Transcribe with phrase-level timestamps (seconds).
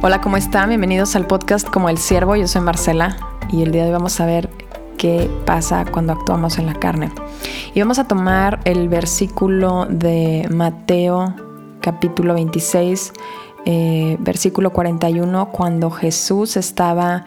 [0.00, 0.68] Hola, ¿cómo están?
[0.68, 2.36] Bienvenidos al podcast Como el Siervo.
[2.36, 3.16] Yo soy Marcela
[3.50, 4.48] y el día de hoy vamos a ver
[4.96, 7.10] qué pasa cuando actuamos en la carne.
[7.74, 11.34] Y vamos a tomar el versículo de Mateo
[11.80, 13.12] capítulo 26,
[13.66, 17.24] eh, versículo 41, cuando Jesús estaba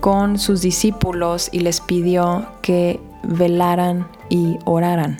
[0.00, 5.18] con sus discípulos y les pidió que velaran y oraran.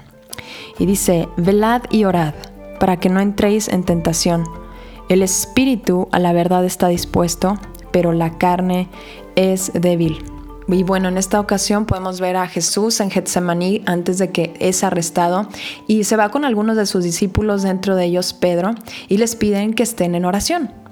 [0.78, 2.32] Y dice, velad y orad
[2.80, 4.63] para que no entréis en tentación.
[5.08, 7.58] El espíritu a la verdad está dispuesto,
[7.92, 8.88] pero la carne
[9.36, 10.24] es débil.
[10.66, 14.82] Y bueno, en esta ocasión podemos ver a Jesús en Getsemaní antes de que es
[14.82, 15.46] arrestado
[15.86, 18.74] y se va con algunos de sus discípulos, dentro de ellos Pedro,
[19.08, 20.83] y les piden que estén en oración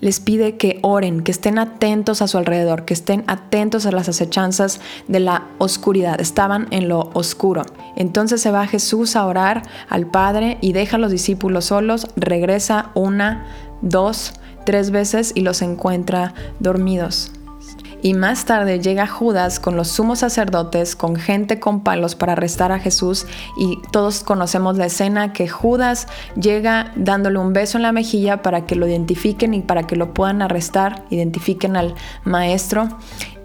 [0.00, 4.08] les pide que oren, que estén atentos a su alrededor, que estén atentos a las
[4.08, 6.20] acechanzas de la oscuridad.
[6.20, 7.64] Estaban en lo oscuro.
[7.96, 12.90] Entonces se va Jesús a orar al Padre y deja a los discípulos solos, regresa
[12.94, 13.46] una,
[13.82, 17.32] dos, tres veces y los encuentra dormidos.
[18.02, 22.72] Y más tarde llega Judas con los sumos sacerdotes, con gente con palos para arrestar
[22.72, 23.26] a Jesús.
[23.58, 26.06] Y todos conocemos la escena que Judas
[26.40, 30.14] llega dándole un beso en la mejilla para que lo identifiquen y para que lo
[30.14, 31.94] puedan arrestar, identifiquen al
[32.24, 32.88] maestro.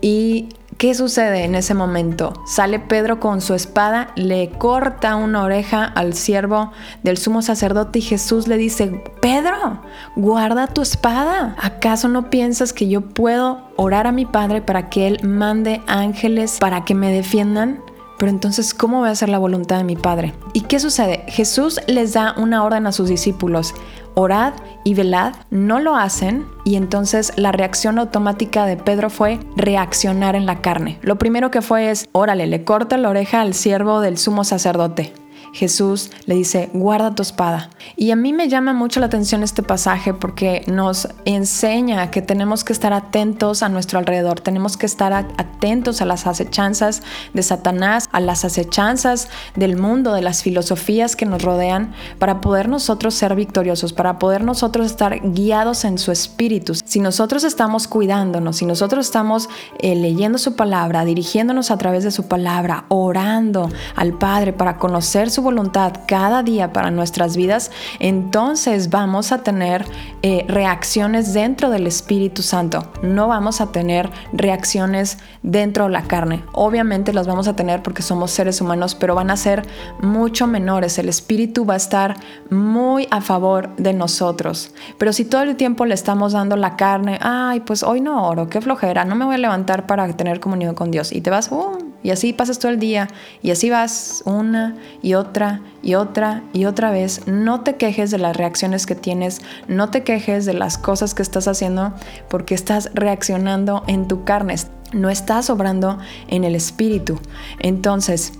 [0.01, 0.49] Y
[0.81, 2.33] ¿Qué sucede en ese momento?
[2.47, 6.71] Sale Pedro con su espada, le corta una oreja al siervo
[7.03, 9.83] del sumo sacerdote y Jesús le dice, Pedro,
[10.15, 11.55] guarda tu espada.
[11.61, 16.57] ¿Acaso no piensas que yo puedo orar a mi Padre para que Él mande ángeles
[16.59, 17.83] para que me defiendan?
[18.17, 20.33] Pero entonces, ¿cómo voy a hacer la voluntad de mi Padre?
[20.53, 21.25] ¿Y qué sucede?
[21.27, 23.75] Jesús les da una orden a sus discípulos,
[24.15, 30.35] orad y velad, no lo hacen y entonces la reacción automática de Pedro fue reaccionar
[30.35, 30.97] en la carne.
[31.01, 35.13] Lo primero que fue es, órale, le corta la oreja al siervo del sumo sacerdote.
[35.53, 37.69] Jesús le dice, guarda tu espada.
[37.95, 42.63] Y a mí me llama mucho la atención este pasaje porque nos enseña que tenemos
[42.63, 47.03] que estar atentos a nuestro alrededor, tenemos que estar atentos a las acechanzas
[47.33, 52.69] de Satanás, a las acechanzas del mundo, de las filosofías que nos rodean, para poder
[52.69, 56.75] nosotros ser victoriosos, para poder nosotros estar guiados en su espíritu.
[56.85, 59.49] Si nosotros estamos cuidándonos, si nosotros estamos
[59.79, 65.29] eh, leyendo su palabra, dirigiéndonos a través de su palabra, orando al Padre para conocer
[65.29, 69.85] su voluntad cada día para nuestras vidas, entonces vamos a tener
[70.21, 72.91] eh, reacciones dentro del Espíritu Santo.
[73.01, 76.43] No vamos a tener reacciones dentro de la carne.
[76.53, 79.67] Obviamente las vamos a tener porque somos seres humanos, pero van a ser
[79.99, 80.97] mucho menores.
[80.99, 82.15] El Espíritu va a estar
[82.49, 84.73] muy a favor de nosotros.
[84.97, 88.47] Pero si todo el tiempo le estamos dando la carne, ay, pues hoy no oro,
[88.49, 91.11] qué flojera, no me voy a levantar para tener comunión con Dios.
[91.11, 93.07] Y te vas, uh, y así pasas todo el día
[93.41, 97.27] y así vas una y otra y otra y otra vez.
[97.27, 101.21] No te quejes de las reacciones que tienes, no te quejes de las cosas que
[101.21, 101.93] estás haciendo
[102.29, 104.55] porque estás reaccionando en tu carne,
[104.93, 107.19] no estás obrando en el espíritu.
[107.59, 108.33] Entonces,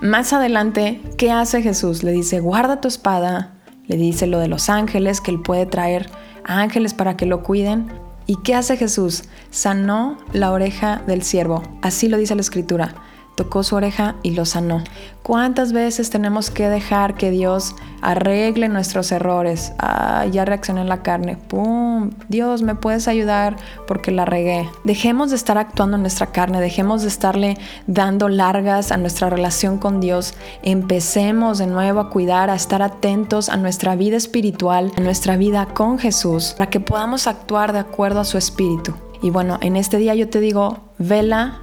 [0.00, 2.02] más adelante, ¿qué hace Jesús?
[2.02, 3.54] Le dice, guarda tu espada,
[3.86, 6.10] le dice lo de los ángeles, que él puede traer
[6.44, 8.05] ángeles para que lo cuiden.
[8.26, 9.24] ¿Y qué hace Jesús?
[9.50, 11.62] Sanó la oreja del siervo.
[11.82, 12.94] Así lo dice la escritura
[13.36, 14.82] tocó su oreja y lo sanó.
[15.22, 19.72] ¿Cuántas veces tenemos que dejar que Dios arregle nuestros errores?
[19.78, 21.36] Ah, ya reaccioné en la carne.
[21.36, 22.10] ¡Pum!
[22.28, 23.56] Dios, ¿me puedes ayudar?
[23.86, 24.68] Porque la regué.
[24.84, 29.78] Dejemos de estar actuando en nuestra carne, dejemos de estarle dando largas a nuestra relación
[29.78, 30.34] con Dios.
[30.62, 35.66] Empecemos de nuevo a cuidar, a estar atentos a nuestra vida espiritual, a nuestra vida
[35.74, 38.94] con Jesús, para que podamos actuar de acuerdo a su espíritu.
[39.22, 41.60] Y bueno, en este día yo te digo, vela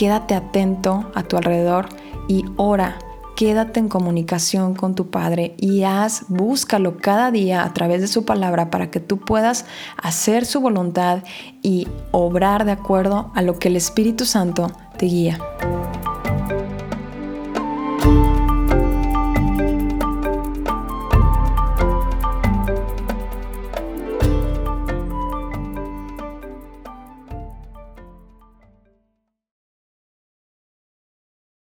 [0.00, 1.90] Quédate atento a tu alrededor
[2.26, 2.96] y ora.
[3.36, 8.24] Quédate en comunicación con tu Padre y haz, búscalo cada día a través de su
[8.24, 9.66] palabra para que tú puedas
[10.02, 11.22] hacer su voluntad
[11.60, 15.38] y obrar de acuerdo a lo que el Espíritu Santo te guía.